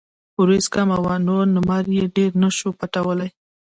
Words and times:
وريځ 0.39 0.65
کمه 0.73 0.97
وه 1.03 1.15
نو 1.27 1.35
نمر 1.55 1.83
يې 1.97 2.05
ډېر 2.15 2.31
نۀ 2.41 2.49
شو 2.57 2.69
پټولے 2.79 3.27
ـ 3.31 3.33